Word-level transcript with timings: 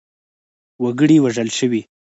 وګړي 0.83 1.17
وژل 1.21 1.49
شوي. 1.57 1.81